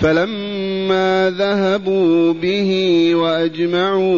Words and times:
فلما 0.00 1.34
ذهبوا 1.38 2.32
به 2.32 3.10
وأجمعوا 3.14 4.12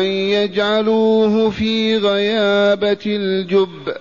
أن 0.00 0.04
يجعلوه 0.04 1.50
في 1.50 1.96
غيابة 1.96 3.04
الجب 3.06 3.94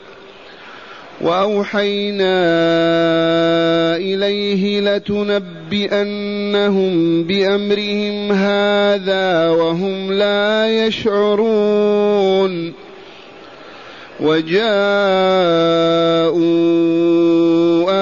وأوحينا 1.26 2.38
إليه 3.98 4.80
لتنبئنهم 4.82 6.14
بأمرهم 7.24 8.32
هذا 8.32 9.50
وهم 9.50 10.12
لا 10.12 10.86
يشعرون 10.86 12.74
وجاءوا 14.20 14.64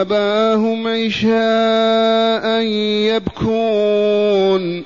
أباهم 0.01 0.87
عشاء 0.87 2.61
يبكون 3.15 4.83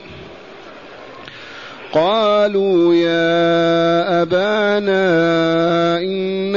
قالوا 1.94 2.94
يا 2.94 4.22
أبانا 4.22 5.08
إنا 6.02 6.57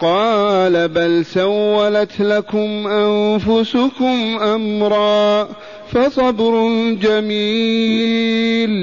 قال 0.00 0.88
بل 0.88 1.24
سولت 1.24 2.20
لكم 2.20 2.86
أنفسكم 2.86 4.38
أمرا 4.42 5.48
فصبر 5.92 6.68
جميل 7.02 8.74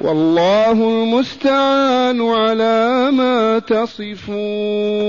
والله 0.00 0.72
المستعان 0.72 2.20
على 2.20 3.10
ما 3.12 3.58
تصفون. 3.58 5.04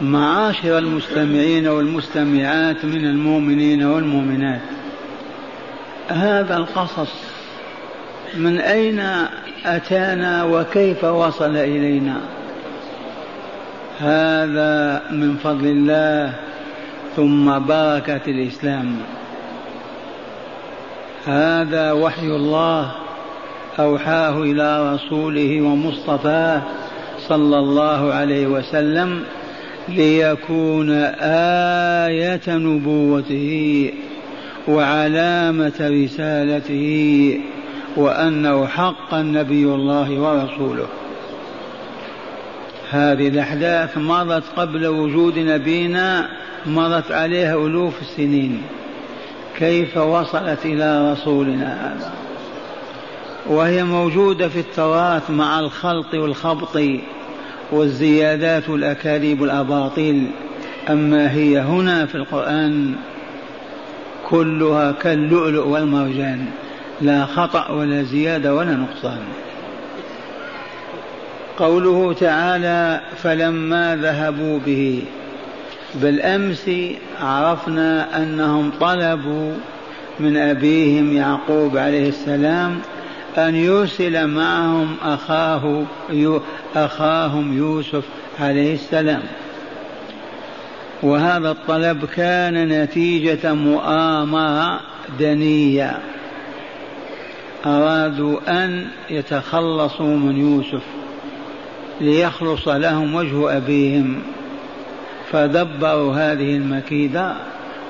معاشر 0.00 0.78
المستمعين 0.78 1.68
والمستمعات 1.68 2.84
من 2.84 3.04
المؤمنين 3.04 3.84
والمؤمنات 3.84 4.60
هذا 6.08 6.56
القصص 6.56 7.12
من 8.36 8.58
أين 8.58 9.02
أتانا 9.66 10.44
وكيف 10.44 11.04
وصل 11.04 11.56
إلينا؟ 11.56 12.16
هذا 13.98 15.02
من 15.10 15.36
فضل 15.36 15.66
الله 15.66 16.34
ثم 17.16 17.58
بركة 17.58 18.20
الإسلام. 18.28 18.96
هذا 21.26 21.92
وحي 21.92 22.26
الله 22.26 22.92
أوحاه 23.78 24.42
إلى 24.42 24.94
رسوله 24.94 25.60
ومصطفاه 25.60 26.62
صلى 27.28 27.58
الله 27.58 28.12
عليه 28.12 28.46
وسلم 28.46 29.24
ليكون 29.88 30.90
آية 32.10 32.48
نبوته 32.48 33.90
وعلامة 34.68 35.72
رسالته. 35.80 37.40
وأنه 37.96 38.66
حقا 38.66 39.22
نبي 39.22 39.64
الله 39.64 40.20
ورسوله. 40.20 40.86
هذه 42.90 43.28
الأحداث 43.28 43.98
مضت 43.98 44.44
قبل 44.56 44.86
وجود 44.86 45.38
نبينا 45.38 46.28
مضت 46.66 47.12
عليها 47.12 47.54
ألوف 47.66 48.00
السنين. 48.00 48.62
كيف 49.58 49.96
وصلت 49.96 50.66
إلى 50.66 51.12
رسولنا 51.12 51.66
هذا؟ 51.66 52.12
وهي 53.46 53.84
موجودة 53.84 54.48
في 54.48 54.60
التراث 54.60 55.30
مع 55.30 55.60
الخلط 55.60 56.14
والخبط 56.14 56.80
والزيادات 57.72 58.68
والأكاذيب 58.68 59.40
والأباطيل. 59.40 60.30
أما 60.90 61.32
هي 61.32 61.58
هنا 61.58 62.06
في 62.06 62.14
القرآن 62.14 62.94
كلها 64.28 64.92
كاللؤلؤ 64.92 65.66
والمرجان. 65.66 66.46
لا 67.04 67.26
خطأ 67.26 67.70
ولا 67.70 68.02
زيادة 68.02 68.54
ولا 68.54 68.72
نقصان. 68.72 69.18
قوله 71.58 72.12
تعالى 72.12 73.00
فلما 73.22 73.96
ذهبوا 73.96 74.58
به. 74.66 75.02
بالأمس 75.94 76.70
عرفنا 77.20 78.22
أنهم 78.22 78.70
طلبوا 78.80 79.52
من 80.20 80.36
أبيهم 80.36 81.16
يعقوب 81.16 81.76
عليه 81.76 82.08
السلام 82.08 82.78
أن 83.38 83.54
يرسل 83.54 84.26
معهم 84.26 84.96
أخاه 85.02 85.82
أخاهم 86.76 87.58
يوسف 87.58 88.04
عليه 88.40 88.74
السلام. 88.74 89.22
وهذا 91.02 91.50
الطلب 91.50 92.04
كان 92.04 92.68
نتيجة 92.68 93.54
مؤامرة 93.54 94.80
دنية. 95.20 95.98
أرادوا 97.66 98.64
أن 98.64 98.86
يتخلصوا 99.10 100.16
من 100.16 100.36
يوسف 100.36 100.82
ليخلص 102.00 102.68
لهم 102.68 103.14
وجه 103.14 103.56
أبيهم 103.56 104.22
فدبروا 105.30 106.14
هذه 106.14 106.56
المكيدة 106.56 107.34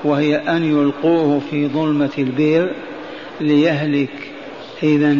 وهي 0.03 0.35
أن 0.35 0.63
يلقوه 0.63 1.41
في 1.51 1.67
ظلمة 1.67 2.09
البئر 2.17 2.71
ليهلك. 3.41 4.31
إذا 4.83 5.17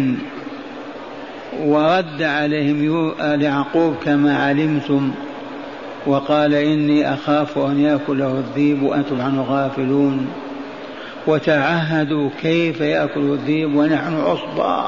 ورد 1.59 2.21
عليهم 2.21 3.11
يعقوب 3.41 3.95
كما 4.05 4.37
علمتم 4.37 5.11
وقال 6.07 6.53
إني 6.53 7.13
أخاف 7.13 7.57
أن 7.57 7.79
يأكله 7.79 8.39
الذيب 8.39 8.83
وأنتم 8.83 9.21
عنه 9.21 9.41
غافلون. 9.41 10.27
وتعهدوا 11.27 12.29
كيف 12.41 12.81
يأكل 12.81 13.19
الذيب 13.19 13.75
ونحن 13.75 14.15
عصبة 14.15 14.87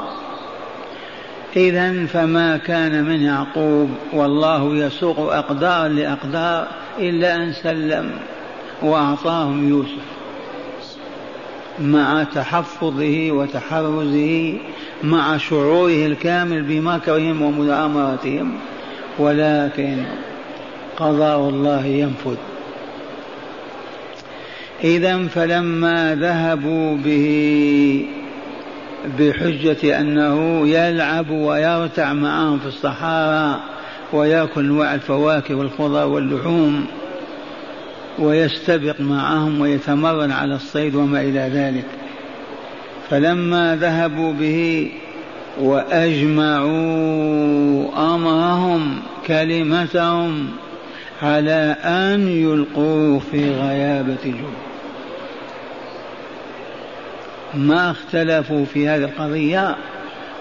إذا 1.56 2.06
فما 2.06 2.56
كان 2.56 3.04
من 3.04 3.22
يعقوب 3.22 3.90
والله 4.12 4.76
يسوق 4.76 5.18
أقدار 5.34 5.88
لأقدار 5.88 6.68
إلا 6.98 7.36
أن 7.36 7.52
سلم 7.52 8.10
وأعطاهم 8.82 9.68
يوسف. 9.68 10.08
مع 11.80 12.24
تحفظه 12.34 13.30
وتحرزه 13.30 14.58
مع 15.04 15.36
شعوره 15.36 16.06
الكامل 16.06 16.62
بمكرهم 16.62 17.42
ومؤامرتهم 17.42 18.52
ولكن 19.18 20.02
قضاء 20.96 21.38
الله 21.48 21.86
ينفذ. 21.86 22.36
إذا 24.84 25.26
فلما 25.26 26.14
ذهبوا 26.14 26.96
به 26.96 28.06
بحجة 29.18 30.00
أنه 30.00 30.68
يلعب 30.68 31.30
ويرتع 31.30 32.12
معهم 32.12 32.58
في 32.58 32.66
الصحارى 32.66 33.60
ويأكل 34.12 34.64
أنواع 34.64 34.94
الفواكه 34.94 35.54
والخضر 35.54 36.06
واللحوم 36.06 36.86
ويستبق 38.18 39.00
معهم 39.00 39.60
ويتمرن 39.60 40.30
على 40.30 40.54
الصيد 40.54 40.94
وما 40.94 41.20
إلى 41.20 41.50
ذلك. 41.54 41.86
فلما 43.10 43.76
ذهبوا 43.76 44.32
به 44.32 44.90
وأجمعوا 45.60 46.68
أمرهم 48.14 48.98
كلمتهم 49.26 50.48
على 51.22 51.76
أن 51.84 52.28
يلقوه 52.28 53.18
في 53.30 53.50
غيابة 53.50 54.16
الجب 54.24 54.52
ما 57.54 57.90
اختلفوا 57.90 58.64
في 58.64 58.88
هذه 58.88 59.04
القضية 59.04 59.76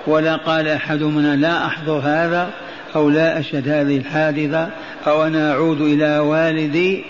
ولا 0.07 0.35
قال 0.35 0.67
أحدهما 0.67 1.35
لا 1.35 1.65
أحضر 1.65 1.97
هذا 1.97 2.49
أو 2.95 3.09
لا 3.09 3.39
أشهد 3.39 3.69
هذه 3.69 3.97
الحادثة 3.97 4.69
أو 5.07 5.23
أنا 5.23 5.51
أعود 5.51 5.81
إلى 5.81 6.19
والدي 6.19 7.03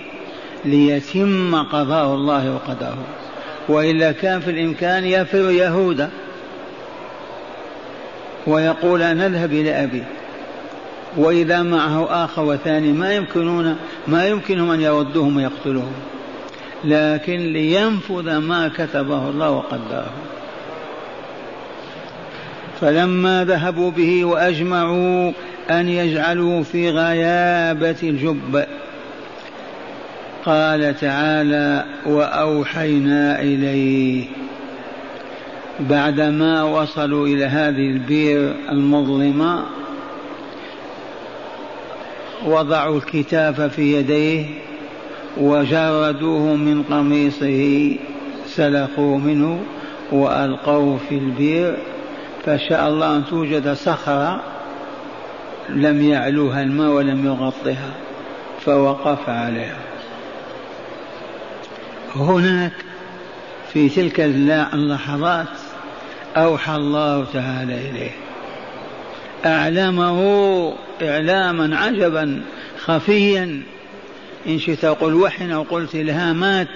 ليتم 0.65 1.55
قضاء 1.63 2.15
الله 2.15 2.53
وقدره 2.55 3.03
وإلا 3.69 4.11
كان 4.11 4.39
في 4.39 4.51
الإمكان 4.51 5.05
يفر 5.05 5.51
يهودا 5.51 6.09
ويقول 8.47 8.99
نذهب 8.99 9.51
إلى 9.51 9.83
أبي. 9.83 10.03
وإذا 11.17 11.63
معه 11.63 12.23
آخر 12.25 12.45
وثاني 12.45 12.91
ما 12.91 13.13
يمكنون 13.13 13.75
ما 14.07 14.27
يمكنهم 14.27 14.71
أن 14.71 14.81
يردوهم 14.81 15.37
ويقتلوهم. 15.37 15.93
لكن 16.83 17.37
لينفذ 17.37 18.37
ما 18.37 18.67
كتبه 18.67 19.29
الله 19.29 19.51
وقدره. 19.51 20.09
فلما 22.81 23.45
ذهبوا 23.45 23.91
به 23.91 24.25
وأجمعوا 24.25 25.31
أن 25.69 25.89
يجعلوه 25.89 26.63
في 26.63 26.89
غيابة 26.89 27.95
الجب 28.03 28.65
قال 30.45 30.99
تعالى 30.99 31.85
وأوحينا 32.05 33.41
إليه. 33.41 34.25
بعدما 35.79 36.63
وصلوا 36.63 37.27
إلى 37.27 37.45
هذه 37.45 37.89
البير 37.89 38.55
المظلمة 38.71 39.63
وضعوا 42.45 42.97
الكتاب 42.97 43.67
في 43.67 43.93
يديه 43.93 44.45
وجردوه 45.37 46.55
من 46.55 46.83
قميصه 46.83 47.95
سلخوه 48.45 49.17
منه 49.17 49.59
وألقوه 50.11 50.99
في 51.09 51.17
البير 51.17 51.77
فشاء 52.45 52.87
الله 52.87 53.15
أن 53.15 53.25
توجد 53.25 53.73
صخرة 53.73 54.41
لم 55.69 56.01
يعلوها 56.01 56.61
الماء 56.61 56.89
ولم 56.89 57.25
يغطها 57.25 57.91
فوقف 58.59 59.29
عليها. 59.29 59.77
هناك 62.15 62.73
في 63.73 63.89
تلك 63.89 64.19
اللحظات 64.19 65.47
أوحى 66.37 66.75
الله 66.75 67.25
تعالى 67.33 67.89
إليه. 67.89 68.26
أعلمه 69.45 70.73
إعلاما 71.01 71.77
عجبا 71.77 72.41
خفيا. 72.85 73.61
إن 74.47 74.59
شئت 74.59 74.85
قل 74.85 75.13
وحي 75.13 75.53
أو 75.53 75.63
قلت 75.63 75.95
إلهامات 75.95 76.67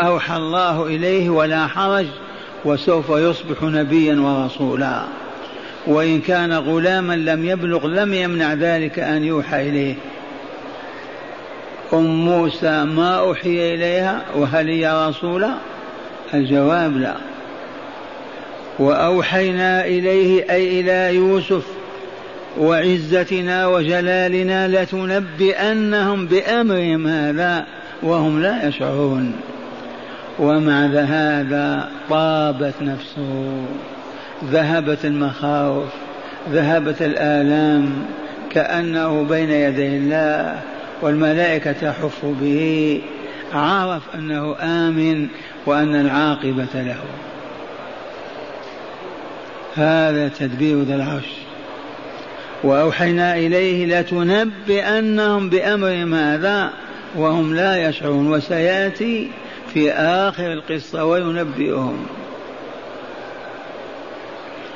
أوحى 0.00 0.36
الله 0.36 0.86
إليه 0.86 1.30
ولا 1.30 1.66
حرج 1.66 2.06
وسوف 2.64 3.10
يصبح 3.10 3.62
نبيا 3.62 4.20
ورسولا. 4.20 5.02
وإن 5.86 6.20
كان 6.20 6.52
غلاما 6.52 7.16
لم 7.16 7.44
يبلغ 7.44 7.86
لم 7.86 8.14
يمنع 8.14 8.52
ذلك 8.52 8.98
أن 8.98 9.24
يوحى 9.24 9.68
إليه. 9.68 9.94
أم 11.92 12.24
موسى 12.24 12.84
ما 12.84 13.18
أوحي 13.18 13.74
إليها؟ 13.74 14.24
وهل 14.36 14.68
هي 14.68 15.08
رسولا؟ 15.08 15.54
الجواب 16.34 16.96
لا. 16.96 17.14
وأوحينا 18.78 19.86
إليه 19.86 20.50
أي 20.50 20.80
إلى 20.80 21.16
يوسف 21.16 21.77
وعزتنا 22.58 23.66
وجلالنا 23.66 24.68
لتنبئنهم 24.68 26.26
بأمرهم 26.26 27.06
هذا 27.06 27.66
وهم 28.02 28.42
لا 28.42 28.68
يشعرون. 28.68 29.32
ومع 30.38 30.86
هذا 30.86 31.88
طابت 32.10 32.74
نفسه 32.80 33.64
ذهبت 34.44 35.04
المخاوف 35.04 35.88
ذهبت 36.50 37.02
الآلام 37.02 37.92
كأنه 38.50 39.22
بين 39.22 39.50
يدي 39.50 39.86
الله 39.86 40.60
والملائكة 41.02 41.72
تحف 41.72 42.24
به 42.24 43.02
عرف 43.54 44.02
أنه 44.14 44.56
آمن 44.60 45.26
وأن 45.66 45.94
العاقبة 45.94 46.82
له. 46.82 47.00
هذا 49.76 50.28
تدبير 50.28 50.82
ذا 50.82 50.94
العرش. 50.94 51.47
وأوحينا 52.62 53.36
إليه 53.36 54.00
لتنبئنهم 54.00 55.50
بأمرهم 55.50 56.14
هذا 56.14 56.70
وهم 57.16 57.54
لا 57.54 57.88
يشعرون. 57.88 58.32
وسيأتي 58.32 59.30
في 59.74 59.92
آخر 59.92 60.52
القصة 60.52 61.04
وينبئهم. 61.04 62.06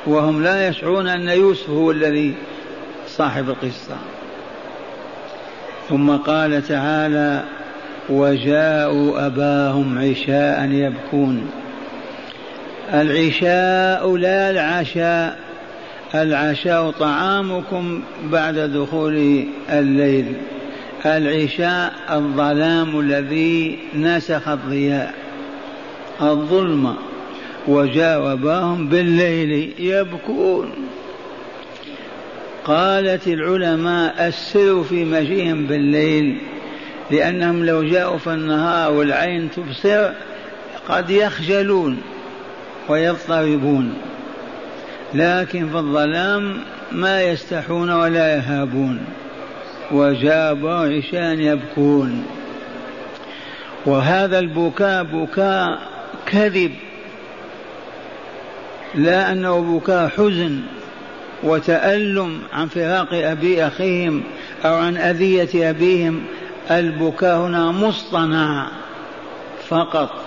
وهم 0.07 0.43
لا 0.43 0.67
يشعرون 0.67 1.07
أن 1.07 1.29
يوسف 1.29 1.69
هو 1.69 1.91
الذي 1.91 2.33
صاحب 3.07 3.49
القصة. 3.49 3.95
ثم 5.89 6.11
قال 6.11 6.67
تعالى 6.67 7.43
وجاءوا 8.09 9.25
أباهم 9.25 9.97
عشاء 9.97 10.69
يبكون. 10.71 11.51
العشاء 12.93 14.15
لا 14.15 14.49
العشاء 14.49 15.52
العشاء 16.15 16.91
طعامكم 16.91 18.01
بعد 18.23 18.55
دخول 18.55 19.45
الليل. 19.69 20.33
العشاء 21.05 21.93
الظلام 22.11 22.99
الذي 22.99 23.79
نسخ 23.95 24.47
الضياء 24.47 25.13
الظلمة 26.21 26.95
وجاوبهم 27.67 28.87
بالليل 28.87 29.73
يبكون. 29.79 30.71
قالت 32.65 33.27
العلماء 33.27 34.27
السر 34.27 34.83
في 34.83 35.05
مجيئهم 35.05 35.65
بالليل 35.65 36.37
لأنهم 37.11 37.65
لو 37.65 37.83
جاءوا 37.83 38.17
في 38.17 38.33
النهار 38.33 38.91
والعين 38.91 39.49
تبصر 39.51 40.09
قد 40.89 41.09
يخجلون 41.09 41.97
ويضطربون. 42.89 43.93
لكن 45.13 45.69
في 45.69 45.77
الظلام 45.77 46.57
ما 46.91 47.21
يستحون 47.21 47.89
ولا 47.91 48.35
يهابون 48.35 49.05
وجابوا 49.91 50.97
عشان 50.97 51.39
يبكون. 51.39 52.25
وهذا 53.85 54.39
البكاء 54.39 55.03
بكاء 55.03 55.79
كذب 56.25 56.71
لا 58.95 59.31
أنه 59.31 59.77
بكاء 59.77 60.07
حزن 60.07 60.59
وتألم 61.43 62.39
عن 62.53 62.67
فراق 62.67 63.07
أبي 63.13 63.67
أخيهم 63.67 64.23
أو 64.65 64.73
عن 64.73 64.97
أذية 64.97 65.69
أبيهم. 65.69 66.23
البكاء 66.71 67.37
هنا 67.37 67.71
مصطنع 67.71 68.67
فقط. 69.67 70.22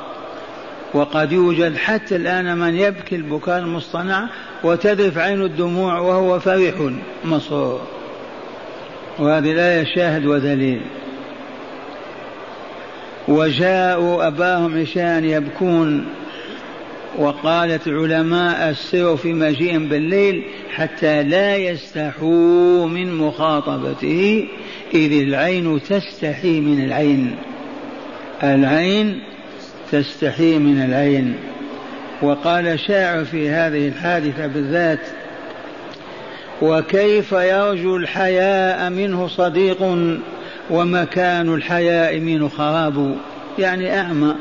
وقد 0.94 1.32
يوجد 1.32 1.76
حتى 1.76 2.16
الآن 2.16 2.58
من 2.58 2.76
يبكي 2.76 3.16
البكاء 3.16 3.58
المصطنع 3.58 4.28
وتذرف 4.64 5.18
عين 5.18 5.42
الدموع 5.42 5.98
وهو 5.98 6.40
فرح 6.40 6.74
مسرور 7.24 7.80
وهذه 9.18 9.52
الآية 9.52 9.84
شاهد 9.94 10.26
ودليل 10.26 10.80
وجاءوا 13.28 14.26
أباهم 14.26 14.80
عشاء 14.80 15.24
يبكون 15.24 16.06
وقالت 17.18 17.88
علماء 17.88 18.70
السر 18.70 19.16
في 19.16 19.32
مجيئهم 19.32 19.88
بالليل 19.88 20.44
حتى 20.74 21.22
لا 21.22 21.56
يستحوا 21.56 22.86
من 22.86 23.14
مخاطبته 23.14 24.48
إذ 24.94 25.12
العين 25.12 25.80
تستحي 25.82 26.60
من 26.60 26.84
العين. 26.84 27.36
العين 28.42 29.22
تستحي 29.92 30.58
من 30.58 30.82
العين. 30.82 31.34
وقال 32.22 32.80
شاعر 32.80 33.24
في 33.24 33.50
هذه 33.50 33.88
الحادثة 33.88 34.46
بالذات 34.46 35.00
وكيف 36.62 37.32
يرجو 37.32 37.96
الحياء 37.96 38.90
منه 38.90 39.28
صديق 39.28 39.82
ومكان 40.70 41.54
الحياء 41.54 42.20
منه 42.20 42.48
خراب؟ 42.48 43.16
يعني 43.58 44.00
أعمى. 44.00 44.34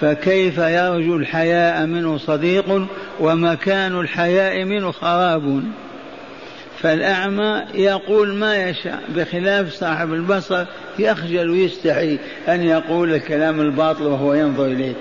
فكيف 0.00 0.58
يرجو 0.58 1.16
الحياء 1.16 1.86
منه 1.86 2.18
صديق 2.18 2.86
ومكان 3.20 4.00
الحياء 4.00 4.64
منه 4.64 4.90
خراب؟ 4.90 5.62
فالأعمى 6.82 7.62
يقول 7.74 8.34
ما 8.34 8.68
يشاء 8.68 9.02
بخلاف 9.16 9.72
صاحب 9.72 10.12
البصر 10.12 10.64
يخجل 10.98 11.50
ويستحي 11.50 12.18
أن 12.48 12.62
يقول 12.62 13.14
الكلام 13.14 13.60
الباطل 13.60 14.02
وهو 14.02 14.34
ينظر 14.34 14.66
إليك 14.66 14.96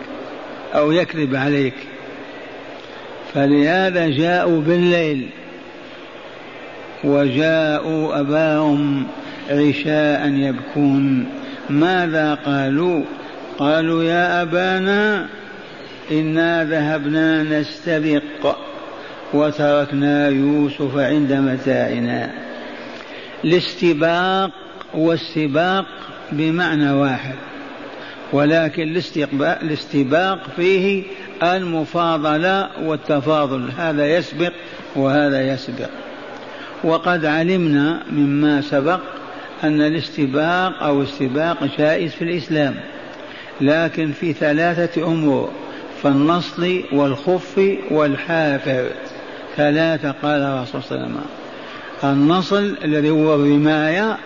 أو 0.75 0.91
يكذب 0.91 1.35
عليك. 1.35 1.73
فلهذا 3.33 4.07
جاءوا 4.07 4.61
بالليل 4.61 5.29
وجاءوا 7.03 8.19
أباهم 8.19 9.07
عشاء 9.49 10.27
يبكون. 10.27 11.25
ماذا 11.69 12.33
قالوا؟ 12.33 13.03
قالوا 13.57 14.03
يا 14.03 14.41
أبانا 14.41 15.27
إنا 16.11 16.63
ذهبنا 16.63 17.43
نستبق. 17.43 18.55
وتركنا 19.33 20.27
يوسف 20.27 20.97
عند 20.97 21.33
متاعنا. 21.33 22.31
الاستباق 23.45 24.51
والسباق 24.93 25.85
بمعنى 26.31 26.91
واحد 26.91 27.35
ولكن 28.33 29.01
الاستباق 29.41 30.39
فيه 30.55 31.03
المفاضلة 31.43 32.69
والتفاضل. 32.83 33.69
هذا 33.77 34.17
يسبق 34.17 34.53
وهذا 34.95 35.53
يسبق. 35.53 35.89
وقد 36.83 37.25
علمنا 37.25 38.03
مما 38.11 38.61
سبق 38.61 38.99
أن 39.63 39.81
الاستباق 39.81 40.83
أو 40.83 41.01
السباق 41.01 41.77
جائز 41.77 42.11
في 42.11 42.21
الإسلام 42.21 42.75
لكن 43.61 44.11
في 44.11 44.33
ثلاثة 44.33 45.07
أمور 45.07 45.51
فالنصل 46.03 46.83
والخف 46.91 47.77
والحافر. 47.91 48.89
ثلاثة 49.57 50.11
قال 50.11 50.41
الرسول 50.41 50.83
صلى 50.83 50.97
الله 50.97 51.05
عليه 51.05 51.15
وسلم. 51.15 51.25
النصل 52.03 52.77
الذي 52.83 53.09
هو 53.09 53.35
الرماية 53.35 54.17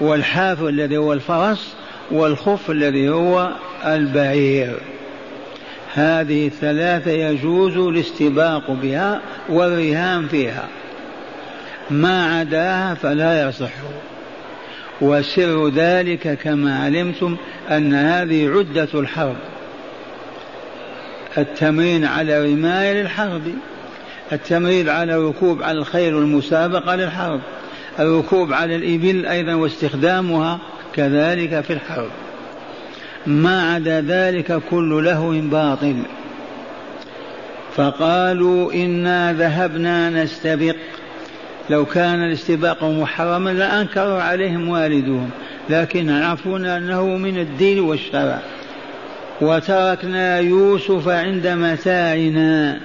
والحافر 0.00 0.68
الذي 0.68 0.96
هو 0.96 1.12
الفرس 1.12 1.74
والخف 2.10 2.70
الذي 2.70 3.08
هو 3.08 3.50
البعير. 3.86 4.80
هذه 5.94 6.46
الثلاثة 6.46 7.10
يجوز 7.10 7.76
الاستباق 7.76 8.70
بها 8.70 9.20
والرهان 9.48 10.28
فيها. 10.28 10.68
ما 11.90 12.38
عداها 12.38 12.94
فلا 12.94 13.48
يصح. 13.48 13.72
وسر 15.00 15.68
ذلك 15.68 16.38
كما 16.38 16.78
علمتم 16.84 17.36
أن 17.70 17.94
هذه 17.94 18.48
عدة 18.48 18.88
الحرب. 18.94 19.36
التمرين 21.38 22.04
على 22.04 22.52
رماية 22.52 23.02
للحرب. 23.02 23.42
التمرين 24.32 24.88
على 24.88 25.14
الركوب 25.14 25.62
على 25.62 25.78
الخيل 25.78 26.14
والمسابقة 26.14 26.96
للحرب. 26.96 27.40
الركوب 27.98 28.52
على 28.52 28.76
الإبل 28.76 29.26
أيضا 29.26 29.54
واستخدامها 29.54 30.58
كذلك 30.94 31.60
في 31.60 31.72
الحرب. 31.72 32.10
ما 33.26 33.74
عدا 33.74 34.00
ذلك 34.00 34.62
كل 34.70 35.04
لهو 35.04 35.30
باطل. 35.30 35.96
فقالوا 37.76 38.72
إنا 38.72 39.32
ذهبنا 39.32 40.10
نستبق. 40.10 40.76
لو 41.70 41.84
كان 41.84 42.22
الاستباق 42.24 42.84
محرما 42.84 43.50
لأنكر 43.50 44.12
عليهم 44.12 44.68
والدهم. 44.68 45.30
لكن 45.70 46.10
عرفونا 46.10 46.76
أنه 46.76 47.06
من 47.06 47.38
الدين 47.38 47.80
والشرع. 47.80 48.38
وتركنا 49.40 50.38
يوسف 50.38 51.08
عند 51.08 51.46
متاعنا. 51.46 52.80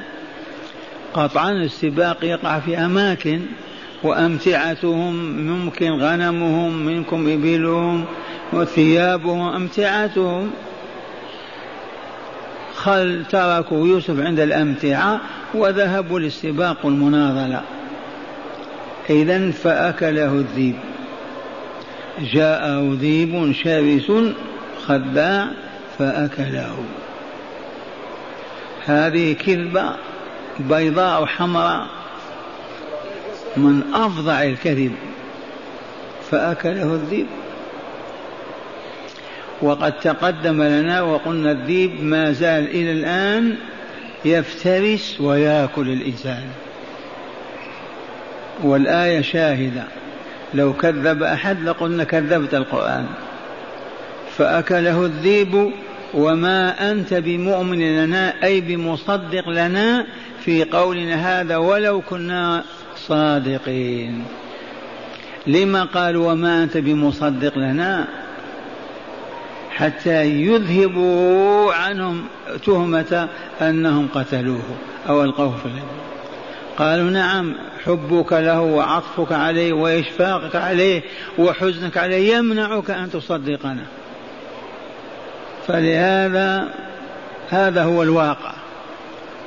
قطعا 1.13 1.51
السباق 1.51 2.17
يقع 2.23 2.59
في 2.59 2.77
أماكن 2.77 3.41
وأمتعتهم 4.03 5.15
ممكن 5.47 5.91
غنمهم 5.91 6.85
منكم 6.85 7.27
إبلهم 7.27 8.05
وثيابهم 8.53 9.55
أمتعتهم 9.55 10.51
خل 12.75 13.25
تركوا 13.29 13.87
يوسف 13.87 14.19
عند 14.19 14.39
الأمتعة 14.39 15.21
وذهبوا 15.53 16.19
للسباق 16.19 16.85
المناضلة 16.85 17.61
إذا 19.09 19.51
فأكله 19.51 20.33
الذيب. 20.33 20.75
جاءه 22.33 22.97
ذيب 22.99 23.51
شرس 23.51 24.11
خداع 24.87 25.47
فأكله. 25.99 26.75
هذه 28.85 29.33
كذبة 29.33 29.95
بيضاء 30.59 31.25
حمراء 31.25 31.87
من 33.57 33.93
أفظع 33.93 34.43
الكذب 34.43 34.91
فأكله 36.31 36.93
الذيب 36.93 37.27
وقد 39.61 39.99
تقدم 39.99 40.63
لنا 40.63 41.01
وقلنا 41.01 41.51
الذيب 41.51 42.03
ما 42.03 42.31
زال 42.31 42.67
إلى 42.67 42.91
الآن 42.91 43.55
يفترس 44.25 45.21
ويأكل 45.21 45.89
الإنسان. 45.89 46.43
والآية 48.63 49.21
شاهدة 49.21 49.83
لو 50.53 50.73
كذب 50.73 51.23
أحد 51.23 51.63
لقلنا 51.63 52.03
كذبت 52.03 52.53
القرآن. 52.53 53.05
فأكله 54.37 55.05
الذيب 55.05 55.71
وما 56.13 56.91
أنت 56.91 57.13
بمؤمن 57.13 58.03
لنا 58.03 58.43
أي 58.43 58.61
بمصدق 58.61 59.49
لنا 59.49 60.05
في 60.45 60.63
قولنا 60.63 61.41
هذا 61.41 61.57
ولو 61.57 62.01
كنا 62.01 62.63
صادقين. 62.95 64.23
لما 65.47 65.83
قال 65.83 66.17
وما 66.17 66.63
أنت 66.63 66.77
بمصدق 66.77 67.57
لنا؟ 67.57 68.07
حتى 69.71 70.25
يذهبوا 70.25 71.73
عنهم 71.73 72.25
تهمة 72.65 73.29
أنهم 73.61 74.07
قتلوه 74.15 74.63
أو 75.09 75.23
ألقوه 75.23 75.57
في 75.57 75.65
الهدى 75.65 76.03
قالوا 76.77 77.09
نعم 77.09 77.55
حبك 77.85 78.33
له 78.33 78.61
وعطفك 78.61 79.31
عليه 79.31 79.73
وإشفاقك 79.73 80.55
عليه 80.55 81.01
وحزنك 81.37 81.97
عليه 81.97 82.35
يمنعك 82.35 82.89
أن 82.91 83.11
تصدقنا. 83.11 83.85
فلهذا 85.67 86.69
هذا 87.49 87.83
هو 87.83 88.03
الواقع. 88.03 88.52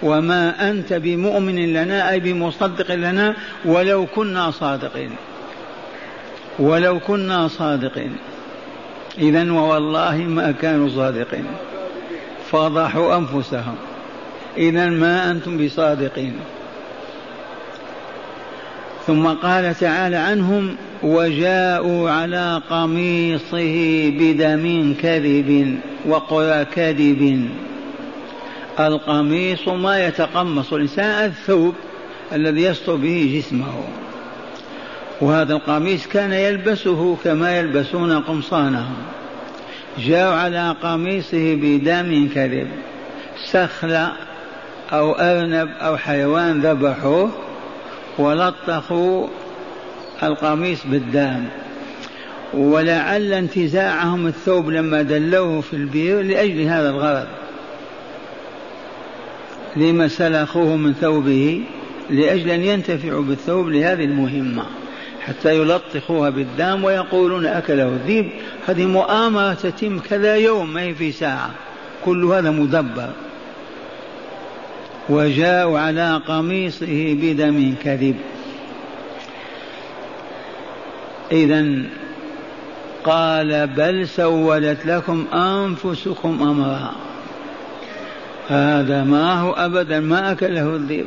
وما 0.02 0.70
أنت 0.70 0.92
بمؤمن 0.92 1.72
لنا 1.72 2.10
أي 2.10 2.20
بمصدق 2.20 2.94
لنا 2.94 3.34
ولو 3.64 4.06
كنا 4.06 4.50
صادقين. 4.50 5.10
ولو 6.58 7.00
كنا 7.00 7.48
صادقين. 7.48 8.16
إذا 9.18 9.52
ووالله 9.52 10.16
ما 10.16 10.52
كانوا 10.52 10.88
صادقين. 10.88 11.44
فضحوا 12.50 13.16
أنفسهم. 13.16 13.76
إذا 14.58 14.86
ما 14.86 15.30
أنتم 15.30 15.66
بصادقين. 15.66 16.34
ثم 19.06 19.26
قال 19.26 19.74
تعالى 19.74 20.16
عنهم 20.16 20.76
وجاءوا 21.02 22.10
على 22.10 22.62
قميصه 22.70 24.10
بدم 24.20 24.94
كذب 25.02 25.78
وقرى 26.06 26.64
كذب. 26.64 27.50
القميص 28.80 29.68
ما 29.68 30.06
يتقمص 30.06 30.72
الإنسان 30.72 31.24
الثوب 31.24 31.74
الذي 32.32 32.62
يستر 32.62 32.96
به 32.96 33.42
جسمه. 33.44 33.84
وهذا 35.20 35.52
القميص 35.54 36.06
كان 36.06 36.32
يلبسه 36.32 37.16
كما 37.24 37.58
يلبسون 37.58 38.20
قمصانهم 38.20 38.96
جاءوا 39.98 40.34
على 40.34 40.76
قميصه 40.82 41.54
بدم 41.54 42.28
كذب 42.34 42.68
سخل 43.50 44.06
أو 44.92 45.12
أرنب 45.12 45.68
أو 45.80 45.96
حيوان 45.96 46.60
ذبحوه 46.60 47.30
ولطخوا 48.18 49.26
القميص 50.22 50.86
بالدم. 50.86 51.44
ولعل 52.54 53.32
انتزاعهم 53.32 54.26
الثوب 54.26 54.70
لما 54.70 55.02
دلوه 55.02 55.60
في 55.60 55.76
البير 55.76 56.22
لأجل 56.22 56.60
هذا 56.60 56.90
الغرض. 56.90 57.26
لما 59.76 60.08
سلخوه 60.08 60.76
من 60.76 60.94
ثوبه 60.94 61.62
لأجل 62.10 62.50
أن 62.50 62.62
ينتفعوا 62.62 63.22
بالثوب 63.22 63.68
لهذه 63.68 64.04
المهمة 64.04 64.64
حتى 65.26 65.56
يلطخوها 65.56 66.30
بالدم 66.30 66.84
ويقولون 66.84 67.46
أكله 67.46 67.88
الذيب 67.88 68.30
هذه 68.66 68.86
مؤامرة 68.86 69.54
تتم 69.54 69.98
كذا 69.98 70.36
يوم 70.36 70.72
ما 70.72 70.82
هي 70.82 70.94
في 70.94 71.12
ساعة. 71.12 71.50
كل 72.04 72.24
هذا 72.24 72.50
مدبر. 72.50 73.10
وجاءوا 75.08 75.78
على 75.78 76.20
قميصه 76.28 77.16
بدم 77.22 77.74
كذب. 77.84 78.16
إذا 81.32 81.82
قال 83.04 83.66
بل 83.66 84.08
سولت 84.08 84.86
لكم 84.86 85.26
أنفسكم 85.32 86.42
أمرا. 86.42 87.05
هذا 88.48 89.04
ما 89.04 89.40
هو 89.40 89.52
أبدا 89.52 90.00
ما 90.00 90.32
أكله 90.32 90.76
الذئب. 90.76 91.06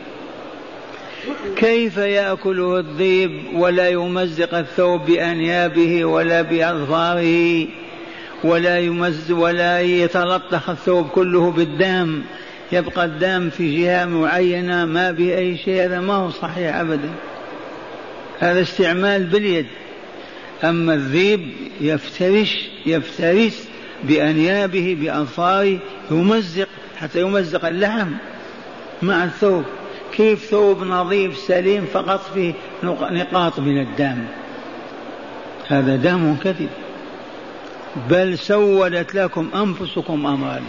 كيف 1.56 1.98
يأكله 1.98 2.80
الذئب 2.80 3.32
ولا 3.54 3.90
يمزق 3.90 4.54
الثوب 4.54 5.06
بأنيابه 5.06 6.06
ولا 6.06 6.42
بأظفاره 6.42 7.68
ولا 8.44 8.80
يمز 8.80 9.32
ولا 9.32 9.82
يتلطخ 9.82 10.70
الثوب 10.70 11.08
كله 11.08 11.52
بالدم؟ 11.52 12.22
يبقى 12.72 13.06
الدم 13.06 13.50
في 13.50 13.82
جهة 13.82 14.06
معينة 14.06 14.86
ما 14.86 15.12
به 15.12 15.38
أي 15.38 15.58
شيء 15.58 15.86
هذا 15.86 16.00
ما 16.00 16.14
هو 16.14 16.30
صحيح 16.30 16.76
أبدا. 16.76 17.10
هذا 18.40 18.62
استعمال 18.62 19.24
باليد. 19.24 19.68
أما 20.64 20.94
الذيب 20.94 21.50
يفترش 21.82 22.70
يفترس 22.86 23.68
بأنيابه 24.04 24.98
بأظفاره 25.02 25.80
يمزق 26.12 26.68
حتى 27.00 27.22
يمزق 27.22 27.66
اللحم 27.66 28.08
مع 29.02 29.24
الثوب. 29.24 29.64
كيف 30.14 30.46
ثوب 30.46 30.84
نظيف 30.84 31.38
سليم 31.38 31.86
فقط 31.86 32.22
فيه 32.34 32.54
نقاط 32.84 33.60
من 33.60 33.82
الدم؟ 33.82 34.18
هذا 35.68 35.96
دم 35.96 36.36
كذب 36.36 36.70
بل 38.10 38.38
سولت 38.38 39.16
لكم 39.16 39.50
أنفسكم 39.56 40.26
أمرا 40.28 40.62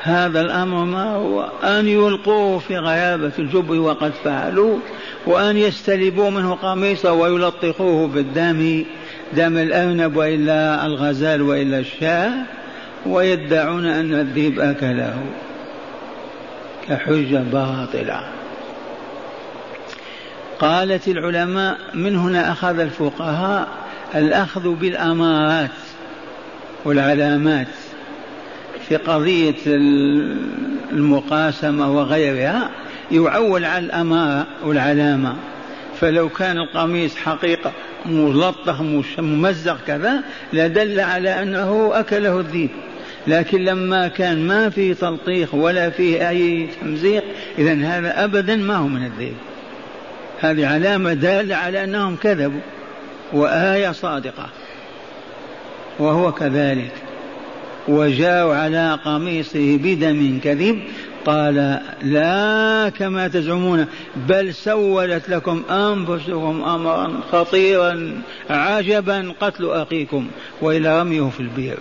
هذا 0.00 0.40
الأمر 0.40 0.84
ما 0.84 1.14
هو؟ 1.14 1.50
أن 1.64 1.88
يلقوه 1.88 2.58
في 2.58 2.78
غيابة 2.78 3.32
الجب 3.38 3.70
وقد 3.70 4.12
فعلوا 4.24 4.78
وأن 5.26 5.56
يستلبوا 5.56 6.30
منه 6.30 6.54
قميصه 6.54 7.12
ويلطخوه 7.12 8.08
بالدم. 8.08 8.84
دم 9.32 9.58
الأرنب 9.58 10.16
وإلا 10.16 10.86
الغزال 10.86 11.42
وإلا 11.42 11.78
الشاة. 11.78 12.32
ويدعون 13.08 13.86
أن 13.86 14.14
الذئب 14.14 14.60
أكله 14.60 15.22
كحجة 16.88 17.42
باطلة. 17.52 18.20
قالت 20.58 21.08
العلماء 21.08 21.78
من 21.94 22.16
هنا 22.16 22.52
أخذ 22.52 22.78
الفقهاء 22.78 23.68
الأخذ 24.14 24.74
بالأمارات 24.74 25.70
والعلامات 26.84 27.66
في 28.88 28.96
قضية 28.96 29.54
المقاسمة 30.92 31.96
وغيرها 31.96 32.70
يعول 33.12 33.64
على 33.64 33.86
الأمارة 33.86 34.46
والعلامة. 34.64 35.36
فلو 36.00 36.28
كان 36.28 36.58
القميص 36.58 37.16
حقيقة 37.16 37.72
ملطخ 38.06 38.80
ممزق 39.18 39.78
كذا 39.86 40.22
لدل 40.52 41.00
على 41.00 41.42
أنه 41.42 41.90
أكله 41.94 42.40
الذيب 42.40 42.70
لكن 43.28 43.64
لما 43.64 44.08
كان 44.08 44.46
ما 44.46 44.70
في 44.70 44.94
تلطيخ 44.94 45.54
ولا 45.54 45.90
فيه 45.90 46.28
أي 46.28 46.68
تمزيق 46.80 47.24
إذا 47.58 47.74
هذا 47.74 48.24
أبدا 48.24 48.56
ما 48.56 48.76
هو 48.76 48.88
من 48.88 49.04
الذيب 49.04 49.34
هذه 50.40 50.66
علامة 50.66 51.12
دالة 51.12 51.56
على 51.56 51.84
أنهم 51.84 52.16
كذبوا 52.16 52.60
وآية 53.32 53.92
صادقة 53.92 54.48
وهو 55.98 56.32
كذلك. 56.32 56.92
وجاءوا 57.88 58.54
على 58.54 58.98
قميصه 59.04 59.76
بدم 59.76 60.38
كذب 60.44 60.80
قال 61.26 61.80
لا 62.02 62.88
كما 62.98 63.28
تزعمون 63.28 63.86
بل 64.16 64.54
سولت 64.54 65.28
لكم 65.28 65.62
أنفسكم 65.70 66.62
امرا 66.62 67.20
خطيرا 67.32 68.22
عجبا 68.50 69.32
قتل 69.40 69.70
أخيكم 69.70 70.26
وإلى 70.60 71.00
رميه 71.00 71.28
في 71.28 71.40
البئر. 71.40 71.78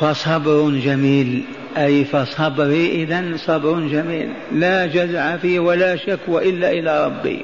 فصبر 0.00 0.70
جميل 0.70 1.42
أي 1.76 2.04
فصبري 2.04 3.02
اذا 3.02 3.36
صبر 3.36 3.80
جميل. 3.80 4.32
لا 4.52 4.86
جزع 4.86 5.36
فيه 5.36 5.58
ولا 5.58 5.96
شكوى 5.96 6.48
الا 6.48 6.70
إلى 6.70 7.06
ربي. 7.06 7.42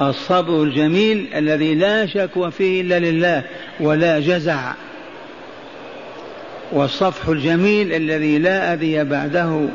الصبر 0.00 0.62
الجميل 0.62 1.26
الذي 1.34 1.74
لا 1.74 2.06
شكوى 2.06 2.50
فيه 2.50 2.80
إلا 2.80 2.98
لله 2.98 3.42
ولا 3.80 4.20
جزع. 4.20 4.72
والصفح 6.72 7.28
الجميل 7.28 7.92
الذي 7.92 8.38
لا 8.38 8.72
أذي 8.72 9.04
بعده. 9.04 9.68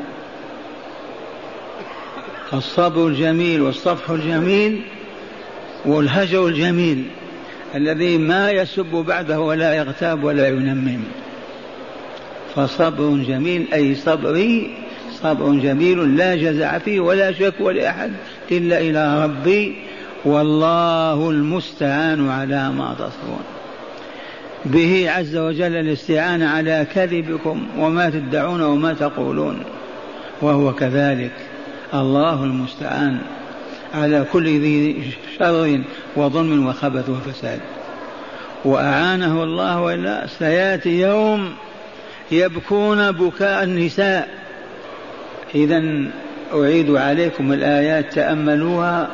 الصبر 2.52 3.06
الجميل 3.06 3.62
والصفح 3.62 4.10
الجميل 4.10 4.80
والهجر 5.84 6.46
الجميل. 6.46 7.04
الذي 7.74 8.18
ما 8.18 8.50
يسب 8.50 9.04
بعده 9.06 9.40
ولا 9.40 9.74
يغتاب 9.74 10.24
ولا 10.24 10.48
ينمم. 10.48 11.00
فصبر 12.54 13.16
جميل 13.28 13.66
أي 13.74 13.94
صبري 13.94 14.70
صبر 15.22 15.52
جميل 15.52 16.16
لا 16.16 16.36
جزع 16.36 16.78
فيه 16.78 17.00
ولا 17.00 17.32
شكوى 17.32 17.74
لأحد 17.74 18.12
إلا 18.50 18.80
إلى 18.80 19.24
ربي 19.24 19.76
والله 20.24 21.30
المستعان 21.30 22.28
على 22.28 22.70
ما 22.70 22.94
تصفون 22.98 23.42
به 24.64 25.10
عز 25.10 25.36
وجل 25.36 25.76
الاستعانة 25.76 26.48
على 26.48 26.86
كذبكم 26.94 27.66
وما 27.78 28.10
تدعون 28.10 28.62
وما 28.62 28.92
تقولون 28.92 29.62
وهو 30.42 30.74
كذلك 30.74 31.32
الله 31.94 32.44
المستعان. 32.44 33.18
على 33.94 34.26
كل 34.32 34.44
ذي 34.44 35.02
شر 35.38 35.80
وظلم 36.16 36.66
وخبث 36.66 37.10
وفساد. 37.10 37.60
وأعانه 38.64 39.42
الله 39.42 39.80
وإلا 39.80 40.26
سيأتي 40.26 41.00
يوم 41.00 41.54
يبكون 42.30 43.10
بكاء 43.10 43.64
النساء. 43.64 44.28
إذا 45.54 45.82
أعيد 46.54 46.90
عليكم 46.90 47.52
الآيات 47.52 48.12
تأملوها. 48.12 49.08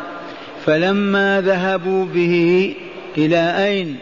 فلما 0.66 1.40
ذهبوا 1.40 2.04
به 2.04 2.74
إلى 3.18 3.66
أين؟ 3.66 3.96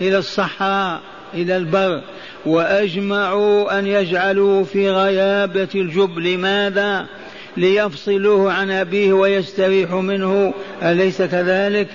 إلى 0.00 0.18
الصحراء 0.18 1.00
إلى 1.34 1.56
البر 1.56 2.00
وأجمعوا 2.46 3.78
أن 3.78 3.86
يجعلوه 3.86 4.64
في 4.64 4.90
غيابة 4.90 5.68
الجب 5.74 6.18
لماذا؟ 6.18 7.06
ليفصلوه 7.56 8.52
عن 8.52 8.70
أبيه 8.70 9.12
ويستريحوا 9.12 10.02
منه 10.02 10.54
أليس 10.82 11.22
كذلك؟ 11.22 11.88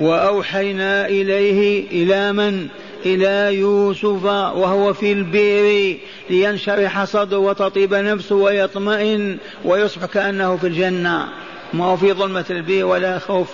وأوحينا 0.00 1.06
إليه 1.06 1.86
إلى 1.90 2.32
من؟ 2.32 2.68
إلى 3.06 3.58
يوسف 3.58 4.24
وهو 4.24 4.92
في 4.92 5.12
البئر 5.12 5.96
لينشرح 6.30 7.04
صدره 7.04 7.38
وتطيب 7.38 7.94
نفسه 7.94 8.34
ويطمئن 8.34 9.36
ويصبح 9.64 10.04
كأنه 10.04 10.56
في 10.56 10.66
الجنة 10.66 11.28
ما 11.72 11.84
هو 11.84 11.96
في 11.96 12.12
ظلمة 12.12 12.44
البئر 12.50 12.86
ولا 12.86 13.18
خوف 13.18 13.48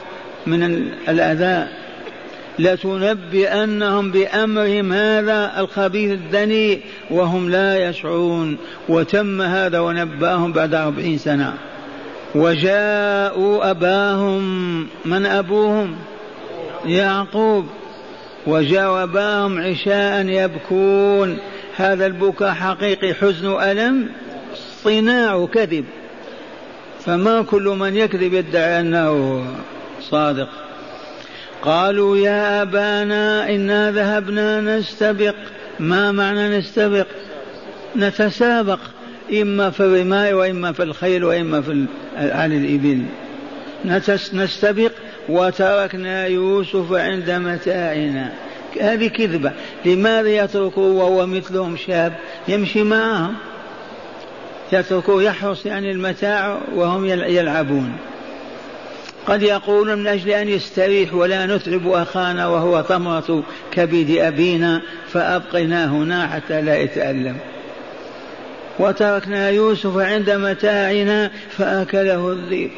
من 0.47 0.63
الأذى 1.09 1.69
لتنبئنهم 2.59 4.11
بأمرهم 4.11 4.93
هذا 4.93 5.61
الخبيث 5.61 6.13
الدني 6.13 6.81
وهم 7.11 7.51
لا 7.51 7.89
يشعرون. 7.89 8.57
وتم 8.89 9.43
هذا 9.43 9.79
ونبأهم 9.79 10.53
بعد 10.53 10.75
أربعين 10.75 11.19
سنة. 11.19 11.55
وجاءوا 12.35 13.71
أباهم. 13.71 14.87
من 15.05 15.27
أبوهم؟ 15.27 15.97
يعقوب. 16.87 17.67
وجاءوا 18.47 19.03
أباهم 19.03 19.61
عشاء 19.61 20.27
يبكون. 20.27 21.39
هذا 21.77 22.07
البكاء 22.07 22.51
حقيقي 22.51 23.15
حزن 23.15 23.63
ألم 23.63 24.09
صناع 24.85 25.47
كذب 25.47 25.85
فما 27.01 27.43
كل 27.43 27.63
من 27.63 27.97
يكذب 27.97 28.35
يدعي 28.35 28.81
أنه 28.81 29.45
صادق. 30.01 30.68
قالوا 31.63 32.17
يا 32.17 32.63
أبانا 32.63 33.51
إنا 33.51 33.91
ذهبنا 33.91 34.61
نستبق. 34.61 35.35
ما 35.81 36.13
معنى 36.13 36.59
نستبق؟ 36.59 37.07
نتسابق 37.97 38.81
إما 39.33 39.71
في 39.71 39.81
الرماء 39.81 40.33
وإما 40.33 40.73
في 40.73 40.83
الخيل 40.83 41.25
وإما 41.25 41.61
في 41.61 41.87
على 42.17 42.57
الإبل. 42.57 43.05
نستبق 44.35 44.93
وتركنا 45.29 46.27
يوسف 46.27 46.93
عند 46.93 47.31
متاعنا. 47.31 48.33
هذه 48.81 49.09
كذبة. 49.09 49.53
لماذا 49.85 50.29
يتركه 50.29 50.81
وهو 50.81 51.27
مثلهم 51.27 51.77
شاب؟ 51.77 52.13
يمشي 52.49 52.83
معهم. 52.83 53.35
يتركه 54.73 55.23
يحرص 55.23 55.67
يعني 55.67 55.93
المتاع 55.93 56.59
وهم 56.75 57.07
يلعبون. 57.07 57.93
قد 59.29 59.43
يقول 59.43 59.97
من 59.97 60.07
أجل 60.07 60.31
أن 60.31 60.49
يستريح 60.49 61.15
ولا 61.15 61.47
نتعب 61.47 61.89
أخانا 61.89 62.47
وهو 62.47 62.83
ثمرة 62.83 63.43
كبد 63.73 64.11
أبينا 64.11 64.83
فأبقنا 65.13 65.87
هنا 65.87 66.27
حتى 66.27 66.61
لا 66.61 66.77
يتألم. 66.77 67.37
وتركنا 68.79 69.51
يوسف 69.51 69.97
عند 69.97 70.31
متاعنا 70.31 71.31
فأكله 71.51 72.33
الذئب. 72.33 72.71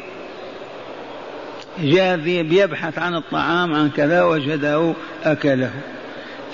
جاء 1.81 2.15
الذئب 2.15 2.51
يبحث 2.51 2.99
عن 2.99 3.15
الطعام 3.15 3.73
عن 3.73 3.89
كذا 3.89 4.23
وجده 4.23 4.93
أكله. 5.23 5.71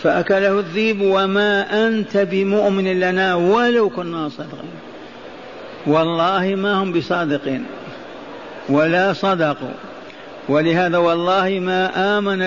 فأكله 0.04 0.60
الذئب 0.60 1.02
وما 1.02 1.88
أنت 1.88 2.18
بمؤمن 2.18 3.00
لنا 3.00 3.36
ولو 3.36 3.90
كنا 3.90 4.30
صادقين. 4.30 4.70
والله 5.88 6.56
ما 6.56 6.74
هم 6.74 6.94
بصادقين 6.94 7.66
ولا 8.70 9.14
صدقوا. 9.14 9.87
ولهذا 10.50 10.98
والله 10.98 11.60
ما 11.60 12.18
آمن 12.18 12.42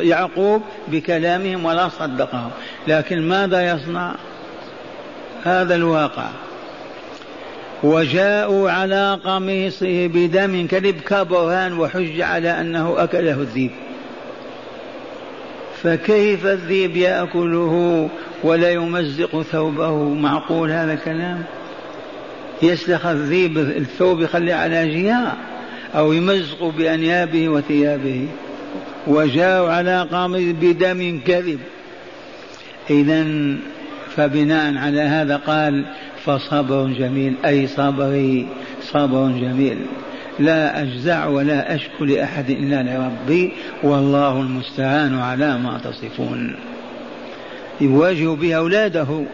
يعقوب 0.00 0.62
بكلامهم 0.88 1.64
ولا 1.64 1.88
صدقهم. 1.88 2.50
لكن 2.88 3.28
ماذا 3.28 3.72
يصنع؟ 3.72 4.14
هذا 5.44 5.74
الواقع. 5.74 6.28
وجاءوا 7.82 8.70
على 8.70 9.18
قميصه 9.24 10.06
بدم 10.06 10.66
كذب 10.66 11.00
كبرهان 11.00 11.78
وحج 11.78 12.20
على 12.20 12.60
أنه 12.60 12.94
أكله 12.98 13.34
الذيب. 13.34 13.70
فكيف 15.82 16.46
الذيب 16.46 16.96
يأكله 16.96 18.08
ولا 18.42 18.70
يمزق 18.70 19.42
ثوبه؟ 19.42 19.94
معقول 20.04 20.70
هذا 20.70 20.92
الكلام؟ 20.92 21.44
يسلخ 22.62 23.06
الذيب 23.06 23.58
الثوب 23.58 24.20
يخلي 24.20 24.52
على 24.52 25.02
جهه 25.02 25.36
أو 25.94 26.12
يمزق 26.12 26.64
بأنيابه 26.64 27.48
وثيابه 27.48 28.28
وجاءوا 29.06 29.70
على 29.70 30.08
قامه 30.12 30.54
بدم 30.60 31.20
كذب. 31.26 31.58
إذا 32.90 33.26
فبناء 34.16 34.76
على 34.76 35.00
هذا 35.00 35.36
قال 35.36 35.86
فصبر 36.24 36.86
جميل 36.86 37.34
أي 37.44 37.66
صبري 37.66 38.46
صبر 38.82 39.28
جميل. 39.28 39.78
لا 40.38 40.82
أجزع 40.82 41.26
ولا 41.26 41.74
أشكو 41.74 42.04
لأحد 42.04 42.50
إلا 42.50 42.82
لربي 42.82 43.52
والله 43.82 44.40
المستعان 44.40 45.18
على 45.18 45.58
ما 45.58 45.80
تصفون. 45.84 46.56
يواجه 47.80 48.34
به 48.34 48.54
أولاده 48.54 49.24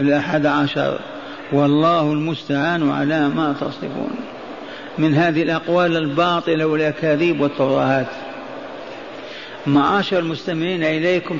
الأحد 0.00 0.46
عشر 0.46 0.98
والله 1.52 2.12
المستعان 2.12 2.90
على 2.90 3.28
ما 3.28 3.54
تصفون. 3.60 4.10
من 4.98 5.14
هذه 5.14 5.42
الأقوال 5.42 5.96
الباطلة 5.96 6.66
والأكاذيب 6.66 7.40
والترهات 7.40 8.06
معاشر 9.66 10.18
المستمعين 10.18 10.84
إليكم 10.84 11.38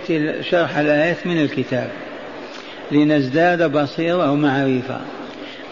شرح 0.50 0.76
الآيات 0.76 1.26
من 1.26 1.40
الكتاب. 1.40 1.90
لنزداد 2.92 3.72
بصيرة 3.72 4.32
ومعرفة. 4.32 5.00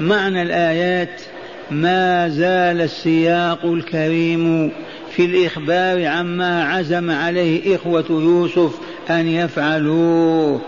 معنى 0.01 0.43
الآيات 0.43 1.23
ما 1.71 2.29
زال 2.29 2.81
السياق 2.81 3.65
الكريم 3.65 4.73
في 5.11 5.25
الإخبار 5.25 6.07
عما 6.07 6.65
عزم 6.65 7.11
عليه 7.11 7.77
إخوة 7.77 8.05
يوسف 8.11 8.75
أن 9.11 9.29
يفعلوه. 9.29 10.61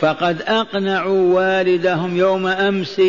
فقد 0.00 0.42
أقنعوا 0.42 1.34
والدهم 1.34 2.16
يوم 2.16 2.46
أمس 2.46 3.02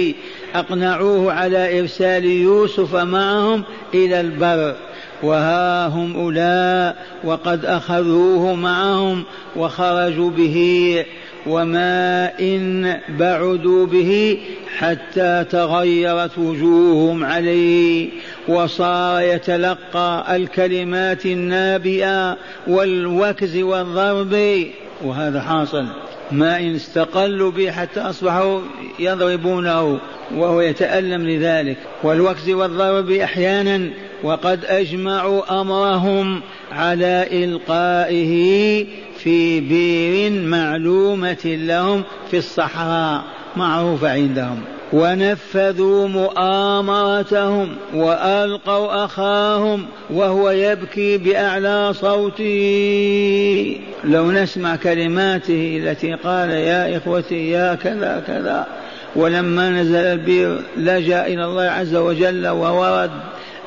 أقنعوه 0.56 1.34
على 1.34 1.80
إرسال 1.80 2.26
يوسف 2.26 2.96
معهم 2.96 3.64
إلى 3.94 4.22
البر. 4.22 4.76
وها 5.24 5.88
هم 5.88 6.16
أولاء 6.16 7.06
وقد 7.24 7.66
أخذوه 7.66 8.56
معهم 8.56 9.24
وخرجوا 9.56 10.30
به 10.30 11.06
وما 11.48 12.32
إن 12.40 13.00
بعدوا 13.10 13.86
به 13.86 14.38
حتى 14.78 15.46
تغيرت 15.52 16.38
وجوههم 16.38 17.24
عليه. 17.24 18.10
وصار 18.48 19.22
يتلقى 19.22 20.36
الكلمات 20.36 21.26
النابئة 21.26 22.38
والوكز 22.68 23.58
والضرب. 23.58 24.66
وهذا 25.04 25.42
حاصل. 25.42 25.86
ما 26.32 26.60
إن 26.60 26.76
استقلوا 26.76 27.52
به 27.52 27.72
حتى 27.72 28.00
أصبحوا 28.00 28.62
يضربونه 29.00 30.00
وهو 30.36 30.62
يتألم 30.62 31.28
لذلك. 31.30 31.78
والوكز 32.04 32.50
والضرب 32.50 33.12
أحيانا 33.12 33.89
وقد 34.24 34.65
أجمعوا 34.65 35.62
أمرهم 35.62 36.41
على 36.72 37.28
إلقائه 37.32 38.86
في 39.17 39.60
بير 39.60 40.32
معلومة 40.32 41.46
لهم 41.46 42.04
في 42.32 42.38
الصحراء 42.38 43.24
معروفة 43.56 44.12
عندهم. 44.12 44.62
ونفذوا 44.93 46.08
مؤامرتهم 46.08 47.69
وألقوا 47.93 49.06
أخاهم 49.06 49.86
وهو 50.10 50.49
يبكي 50.49 51.17
بأعلى 51.17 51.93
صوته. 51.93 53.77
لو 54.04 54.32
نسمع 54.32 54.75
كلماته 54.75 55.82
التي 55.84 56.13
قال 56.13 56.49
يا 56.49 56.97
إخوتي 56.97 57.49
يا 57.49 57.75
كذا 57.75 58.23
كذا. 58.27 58.67
ولما 59.15 59.69
نزل 59.69 59.95
البير 59.95 60.62
لجأ 60.77 61.25
إلى 61.25 61.45
الله 61.45 61.63
عز 61.63 61.95
وجل 61.95 62.47
وورد 62.47 63.12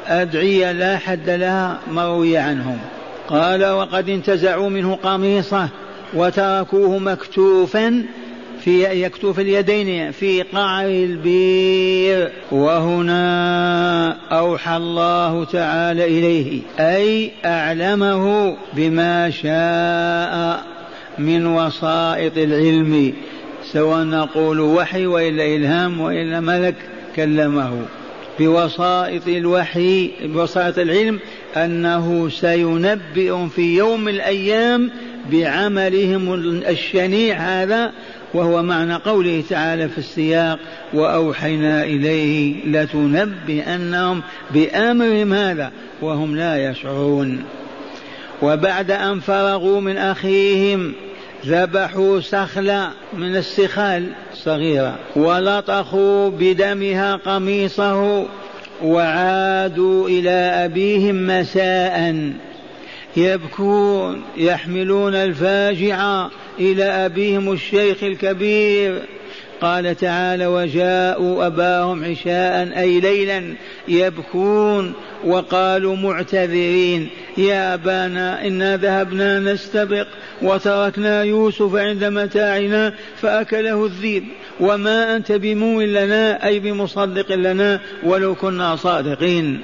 أدعية 0.07 0.73
لا 0.73 0.97
حد 0.97 1.31
لها 1.31 1.79
مروية 1.91 2.41
عنهم. 2.41 2.79
قال 3.29 3.65
وقد 3.65 4.09
انتزعوا 4.09 4.71
منه 4.71 4.99
قميصة 5.03 5.69
وتركوه 6.15 6.99
مكتوفا 6.99 8.03
في 8.65 9.03
يكتوف 9.03 9.41
اليدين 9.41 10.11
في 10.11 10.43
قعر 10.43 10.87
البير 10.87 12.33
وهنا 12.53 14.17
أوحى 14.33 14.77
الله 14.77 15.45
تعالى 15.45 16.05
إليه 16.05 16.61
أي 16.81 17.31
أعلمه 17.45 18.57
بما 18.73 19.31
شاء 19.31 20.65
من 21.19 21.47
وسائط 21.47 22.39
العلم 22.39 23.13
سواء 23.73 24.05
نقول 24.05 24.61
وحي 24.61 25.07
وإلا 25.07 25.45
إلهام 25.45 26.01
وإلا 26.01 26.41
ملك 26.41 26.75
كلمه. 27.17 27.87
بوسائط 28.41 29.29
الوحي 29.29 30.11
بوسائط 30.23 30.79
العلم 30.79 31.19
أنه 31.57 32.29
سينبئ 32.29 33.47
في 33.49 33.77
يوم 33.77 34.09
الأيام 34.09 34.91
بعملهم 35.33 36.35
الشنيع 36.69 37.37
هذا 37.37 37.93
وهو 38.35 38.63
معنى 38.63 38.95
قوله 38.95 39.43
تعالى 39.51 39.89
في 39.89 39.99
السياق 39.99 40.59
وأوحينا 40.95 41.85
إليه 41.85 42.55
لتنبئنهم 42.67 44.23
بأمرهم 44.51 45.33
هذا 45.33 45.73
وهم 46.03 46.37
لا 46.37 46.71
يشعرون. 46.71 47.45
وبعد 48.43 48.91
أن 48.91 49.21
فرغوا 49.21 49.81
من 49.81 49.97
أخيهم 49.97 50.93
ذبحوا 51.47 52.21
سخلا 52.21 52.89
من 53.19 53.37
السخال 53.37 54.07
صغيرة 54.35 54.99
ولطخوا 55.17 56.31
بدمها 56.31 57.17
قميصه 57.17 58.27
وعادوا 58.83 60.09
إلى 60.09 60.31
أبيهم 60.65 61.27
مساء. 61.27 62.15
يبكون 63.17 64.23
يحملون 64.37 65.15
الفاجعة 65.15 66.31
إلى 66.59 66.85
أبيهم 66.85 67.53
الشيخ 67.53 68.05
الكبير. 68.05 69.03
قال 69.61 69.97
تعالى 69.97 70.47
وجاءوا 70.47 71.47
أباهم 71.47 72.05
عشاء 72.05 72.79
أي 72.81 73.01
ليلا 73.01 73.55
يبكون 73.89 74.93
وقالوا 75.25 75.97
معتذرين 75.97 77.09
يا 77.39 77.75
أبانا 77.75 78.47
إنا 78.47 78.77
ذهبنا 78.77 79.41
نستبق 79.41 80.07
وتركنا 80.43 81.23
يوسف 81.23 81.75
عند 81.75 82.05
متاعنا 82.05 82.95
فأكله 83.17 83.87
الذيب 83.87 84.25
وما 84.61 85.17
أنت 85.17 85.33
بمؤمن 85.33 85.93
لنا 85.93 86.47
أي 86.47 86.59
بمصدق 86.59 87.33
لنا 87.33 87.81
ولو 88.03 88.35
كنا 88.35 88.77
صادقين. 88.77 89.61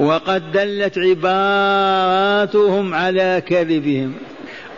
وقد 0.00 0.52
دلت 0.52 0.98
عباراتهم 0.98 2.94
على 2.94 3.42
كذبهم. 3.46 4.12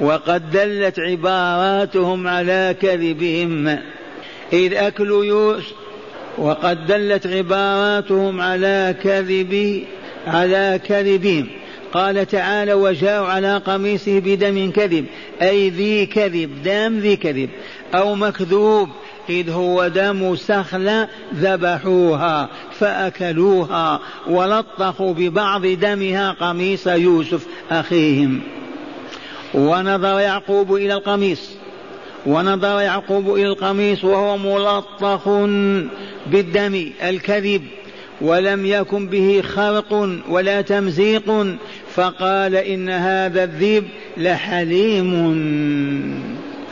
وقد 0.00 0.50
دلت 0.50 0.98
عباراتهم 0.98 2.28
على 2.28 2.76
كذبهم. 2.82 3.78
إذ 4.52 4.74
أكلوا 4.74 5.24
يوسف 5.24 5.72
وقد 6.38 6.86
دلت 6.86 7.26
عباراتهم 7.26 8.40
على 8.40 8.94
كذب 9.02 9.84
على 10.26 10.80
كذبهم. 10.88 11.46
قال 11.92 12.26
تعالى 12.26 12.72
وجاءوا 12.72 13.26
على 13.26 13.56
قميصه 13.56 14.18
بدم 14.18 14.70
كذب 14.70 15.04
أي 15.42 15.70
ذي 15.70 16.06
كذب 16.06 16.62
دم 16.64 16.98
ذي 16.98 17.16
كذب 17.16 17.48
أو 17.94 18.14
مكذوب. 18.14 18.88
إذ 19.30 19.50
هو 19.50 19.88
دم 19.88 20.36
سخلة 20.36 21.08
ذبحوها 21.34 22.48
فأكلوها 22.78 24.00
ولطخوا 24.26 25.14
ببعض 25.14 25.66
دمها 25.66 26.32
قميص 26.32 26.86
يوسف 26.86 27.46
أخيهم. 27.70 28.40
ونظر 29.54 30.20
يعقوب 30.20 30.74
إلى 30.74 30.94
القميص. 30.94 31.50
ونظر 32.26 32.80
يعقوب 32.80 33.34
إلى 33.34 33.46
القميص 33.46 34.04
وهو 34.04 34.38
ملطخ 34.38 35.28
بالدم 36.26 36.90
الكذب 37.02 37.62
ولم 38.20 38.66
يكن 38.66 39.06
به 39.06 39.42
خرق 39.54 40.08
ولا 40.28 40.60
تمزيق 40.60 41.46
فقال 41.94 42.54
إن 42.54 42.88
هذا 42.88 43.44
الذيب 43.44 43.84
لحليم. 44.16 45.12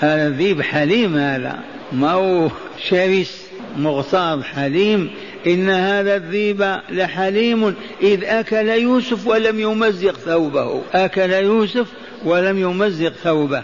هذا 0.00 0.26
الذيب 0.26 0.62
حليم 0.62 1.16
هذا. 1.16 1.75
ما 1.92 2.12
هو 2.12 2.48
شرس 2.88 3.46
مغتاظ 3.78 4.42
حليم 4.42 5.10
إن 5.46 5.70
هذا 5.70 6.16
الذيب 6.16 6.76
لحليم 6.90 7.74
إذ 8.02 8.24
أكل 8.24 8.68
يوسف 8.68 9.26
ولم 9.26 9.60
يمزق 9.60 10.12
ثوبه. 10.12 10.82
أكل 10.92 11.32
يوسف 11.32 11.86
ولم 12.24 12.58
يمزق 12.58 13.12
ثوبه. 13.12 13.62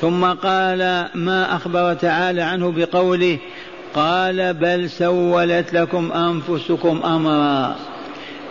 ثم 0.00 0.24
قال 0.24 1.08
ما 1.14 1.56
أخبر 1.56 1.94
تعالى 1.94 2.42
عنه 2.42 2.72
بقوله 2.72 3.38
قال 3.94 4.54
بل 4.54 4.90
سولت 4.90 5.72
لكم 5.72 6.12
أنفسكم 6.12 7.00
أمرا. 7.04 7.76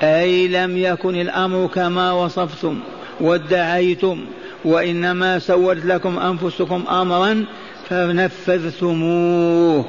أي 0.04 0.48
لم 0.48 0.78
يكن 0.78 1.16
الأمر 1.16 1.68
كما 1.68 2.12
وصفتم 2.12 2.80
وادعيتم 3.22 4.26
وإنما 4.66 5.40
سولت 5.40 5.86
لكم 5.86 6.20
أنفسكم 6.20 6.84
أمرا 6.90 7.46
فنفذتموه 7.90 9.86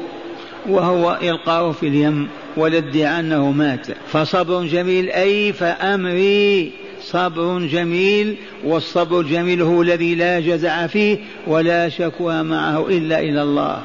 وهو 0.69 1.19
إلقاؤه 1.23 1.73
في 1.73 1.89
اليم 1.89 2.29
والادعاء 2.57 3.21
أنه 3.21 3.51
مات. 3.51 3.87
فصبر 4.13 4.65
جميل 4.65 5.11
أي 5.11 5.53
فأمري. 5.53 6.73
صبر 7.01 7.59
جميل 7.59 8.37
والصبر 8.65 9.21
الجميل 9.21 9.63
هو 9.63 9.83
الذي 9.83 10.15
لا 10.15 10.41
جزع 10.41 10.87
فيه 10.87 11.19
ولا 11.47 11.89
شكوى 11.89 12.43
معه 12.43 12.89
إلا 12.89 13.21
إلى 13.21 13.43
الله. 13.43 13.83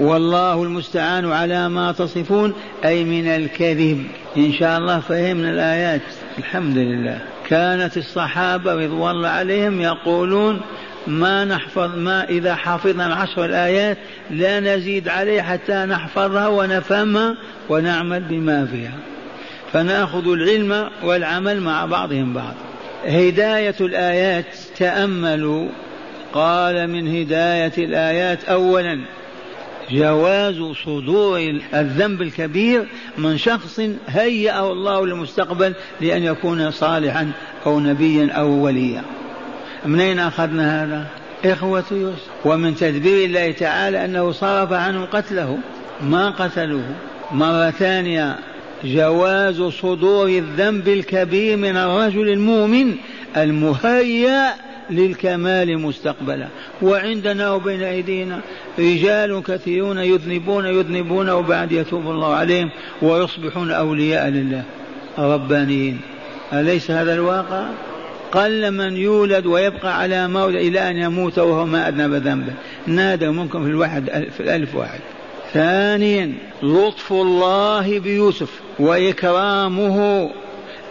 والله 0.00 0.62
المستعان 0.62 1.32
على 1.32 1.68
ما 1.68 1.92
تصفون 1.92 2.52
أي 2.84 3.04
من 3.04 3.26
الكذب. 3.26 4.04
إن 4.36 4.52
شاء 4.52 4.78
الله 4.78 5.00
فهمنا 5.00 5.50
الآيات. 5.50 6.02
الحمد 6.38 6.76
لله. 6.76 7.18
كانت 7.48 7.96
الصحابة 7.96 8.74
رضوان 8.74 9.16
الله 9.16 9.28
عليهم 9.28 9.80
يقولون 9.80 10.60
ما 11.06 11.44
نحفظ 11.44 11.98
ما 11.98 12.24
إذا 12.28 12.54
حفظنا 12.54 13.06
العشر 13.06 13.44
الآيات 13.44 13.98
لا 14.30 14.60
نزيد 14.60 15.08
عليه 15.08 15.42
حتى 15.42 15.74
نحفظها 15.74 16.48
ونفهمها 16.48 17.36
ونعمل 17.68 18.20
بما 18.20 18.66
فيها. 18.66 18.98
فنأخذ 19.72 20.28
العلم 20.28 20.90
والعمل 21.02 21.60
مع 21.60 21.84
بعضهم 21.84 22.34
بعض. 22.34 22.54
هداية 23.06 23.74
الآيات 23.80 24.46
تأملوا. 24.76 25.68
قال 26.32 26.90
من 26.90 27.16
هداية 27.16 27.72
الآيات 27.78 28.44
أولا 28.44 29.00
جواز 29.90 30.62
صدور 30.84 31.58
الذنب 31.74 32.22
الكبير 32.22 32.86
من 33.18 33.38
شخص 33.38 33.80
هيأه 34.08 34.72
الله 34.72 35.06
للمستقبل 35.06 35.74
لأن 36.00 36.22
يكون 36.22 36.70
صالحا 36.70 37.32
أو 37.66 37.80
نبيا 37.80 38.32
أو 38.32 38.48
وليا. 38.48 39.02
من 39.84 40.00
أين 40.00 40.18
أخذنا 40.18 40.84
هذا؟ 40.84 41.06
إخوة 41.52 41.84
يوسف. 41.90 42.28
ومن 42.44 42.76
تدبير 42.76 43.24
الله 43.24 43.52
تعالى 43.52 44.04
أنه 44.04 44.32
صرف 44.32 44.72
عنهم 44.72 45.04
قتله 45.04 45.58
ما 46.00 46.30
قتلوه. 46.30 46.94
مرة 47.32 47.70
ثانية 47.70 48.36
جواز 48.84 49.62
صدور 49.62 50.28
الذنب 50.28 50.88
الكبير 50.88 51.56
من 51.56 51.76
الرجل 51.76 52.28
المؤمن 52.28 52.94
المهيأ 53.36 54.54
للكمال 54.90 55.78
مستقبلا. 55.78 56.48
وعندنا 56.82 57.50
وبين 57.50 57.82
أيدينا 57.82 58.40
رجال 58.78 59.42
كثيرون 59.46 59.98
يذنبون 59.98 60.66
يذنبون 60.66 61.30
وبعد 61.30 61.72
يتوب 61.72 62.10
الله 62.10 62.34
عليهم 62.34 62.70
ويصبحون 63.02 63.70
أولياء 63.70 64.28
لله. 64.28 64.62
ربانيين. 65.18 66.00
أليس 66.52 66.90
هذا 66.90 67.14
الواقع؟ 67.14 67.64
قل 68.34 68.70
من 68.70 68.96
يولد 68.96 69.46
ويبقى 69.46 70.00
على 70.00 70.28
موت 70.28 70.54
إلى 70.54 70.90
أن 70.90 70.96
يموت 70.96 71.38
وهو 71.38 71.66
ما 71.66 71.88
أذنب 71.88 72.14
ذنبا. 72.14 72.52
نادى 72.86 73.28
منكم 73.28 73.64
في 73.64 73.70
الواحد 73.70 74.28
في 74.36 74.40
الألف 74.40 74.74
واحد. 74.74 75.00
ثانيا 75.52 76.32
لطف 76.62 77.12
الله 77.12 77.98
بيوسف 77.98 78.50
وإكرامه 78.78 80.30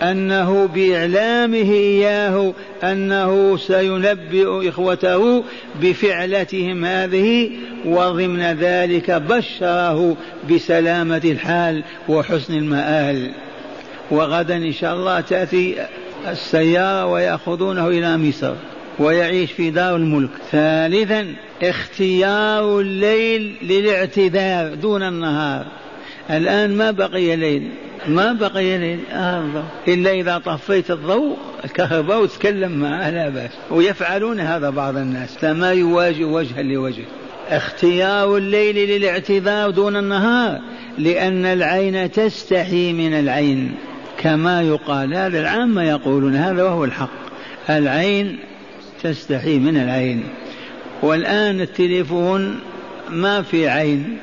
أنه 0.01 0.69
بإعلامه 0.75 1.71
إياه 1.71 2.53
أنه 2.83 3.57
سينبئ 3.57 4.69
إخوته 4.69 5.43
بفعلتهم 5.81 6.85
هذه 6.85 7.49
وضمن 7.85 8.41
ذلك 8.41 9.11
بشره 9.11 10.17
بسلامة 10.51 11.21
الحال 11.25 11.83
وحسن 12.09 12.53
المآل. 12.53 13.31
وغدا 14.11 14.55
إن 14.55 14.73
شاء 14.73 14.93
الله 14.93 15.21
تأتي 15.21 15.75
السيارة 16.27 17.05
ويأخذونه 17.05 17.87
إلى 17.87 18.17
مصر 18.17 18.53
ويعيش 18.99 19.51
في 19.51 19.69
دار 19.69 19.95
الملك. 19.95 20.29
ثالثا 20.51 21.33
اختيار 21.63 22.79
الليل 22.79 23.55
للاعتذار 23.61 24.73
دون 24.73 25.03
النهار. 25.03 25.65
الآن 26.29 26.75
ما 26.75 26.91
بقي 26.91 27.35
ليل. 27.35 27.69
ما 28.07 28.33
بقي 28.33 28.77
ليل. 28.77 28.99
آه. 29.11 29.63
إلا 29.87 30.11
إذا 30.11 30.37
طفيت 30.37 30.91
الضوء 30.91 31.37
الكهرباء 31.65 32.23
وتكلم 32.23 32.71
معه 32.71 33.09
لا 33.09 33.29
بأس. 33.29 33.51
ويفعلون 33.71 34.39
هذا 34.39 34.69
بعض 34.69 34.97
الناس. 34.97 35.37
فما 35.37 35.71
يواجه 35.71 36.23
وجها 36.23 36.61
لوجه. 36.61 37.03
اختيار 37.49 38.37
الليل 38.37 38.89
للاعتذار 38.89 39.69
دون 39.69 39.97
النهار 39.97 40.61
لأن 40.97 41.45
العين 41.45 42.11
تستحي 42.11 42.93
من 42.93 43.13
العين. 43.13 43.75
كما 44.23 44.61
يقال 44.61 45.13
هذا 45.13 45.39
العامة 45.39 45.83
يقولون 45.83 46.35
هذا 46.35 46.63
وهو 46.63 46.83
الحق. 46.83 47.23
العين 47.69 48.39
تستحي 49.03 49.59
من 49.59 49.77
العين. 49.77 50.23
والآن 51.01 51.61
التليفون 51.61 52.59
ما 53.09 53.41
في 53.41 53.69
عين. 53.69 54.17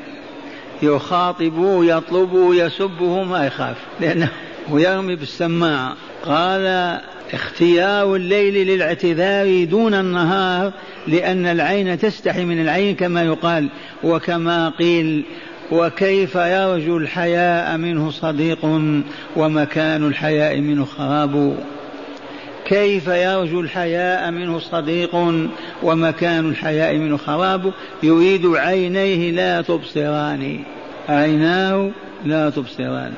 يخاطبه 0.83 1.85
يطلبه 1.85 2.55
يسبه 2.55 3.25
ما 3.25 3.47
يخاف 3.47 3.77
لأنه 4.01 4.29
يرمي 4.71 5.17
بالسماعة 5.17 5.97
قال 6.25 6.99
اختيار 7.33 8.17
الليل 8.17 8.67
للاعتذار 8.67 9.65
دون 9.65 9.95
النهار 9.95 10.73
لأن 11.09 11.47
العين 11.47 11.99
تستحي 11.99 12.45
من 12.45 12.61
العين 12.61 12.97
كما 12.97 13.23
يقال. 13.23 13.69
وكما 14.05 14.69
قيل 14.69 15.25
وكيف 15.73 16.35
يرجو 16.35 16.97
الحياء 16.97 17.77
منه 17.77 18.11
صديق 18.11 18.65
ومكان 19.37 20.07
الحياء 20.07 20.61
منه 20.61 20.85
خراب؟ 20.85 21.57
كيف 22.65 23.07
يرجو 23.07 23.61
الحياء 23.61 24.31
منه 24.31 24.59
صديق 24.59 25.15
ومكان 25.83 26.49
الحياء 26.49 26.97
منه 26.97 27.17
خراب؟ 27.17 27.73
يريد 28.03 28.47
عينيه 28.47 29.31
لا 29.31 29.63
تبصران. 29.63 30.61
عيناه 31.09 31.91
لا 32.25 32.51
تبصران. 32.51 33.13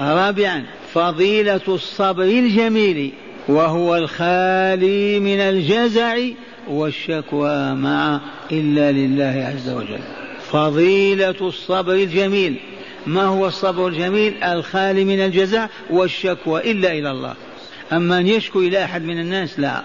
رابعا 0.00 0.64
فضيلة 0.92 1.60
الصبر 1.68 2.22
الجميل 2.22 3.12
وهو 3.48 3.96
الخالي 3.96 5.20
من 5.20 5.40
الجزع 5.40 6.16
والشكوى 6.68 7.74
مع 7.74 8.20
إلا 8.52 8.92
لله 8.92 9.52
عز 9.54 9.70
وجل. 9.70 10.17
فضيلة 10.52 11.34
الصبر 11.40 11.92
الجميل. 11.92 12.56
ما 13.06 13.22
هو 13.22 13.46
الصبر 13.46 13.88
الجميل؟ 13.88 14.44
الخالي 14.44 15.04
من 15.04 15.20
الجزع 15.20 15.66
والشكوى 15.90 16.70
إلا 16.70 16.92
إلى 16.92 17.10
الله. 17.10 17.34
أما 17.92 18.18
أن 18.18 18.26
يشكو 18.26 18.60
إلى 18.60 18.84
أحد 18.84 19.02
من 19.02 19.20
الناس 19.20 19.60
لا. 19.60 19.82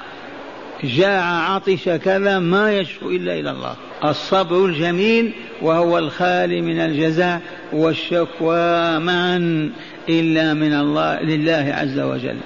جاع 0.83 1.53
عطش 1.53 1.83
كذا 1.89 2.39
ما 2.39 2.77
يشكو 2.77 3.09
إلا 3.09 3.39
إلى 3.39 3.51
الله. 3.51 3.75
الصبر 4.05 4.65
الجميل 4.65 5.31
وهو 5.61 5.97
الخالي 5.97 6.61
من 6.61 6.79
الجزاء 6.79 7.41
والشكوى 7.73 8.99
معا 8.99 9.71
إلا 10.09 10.53
من 10.53 10.73
الله 10.73 11.21
لله 11.21 11.73
عز 11.73 11.99
وجل. 11.99 12.37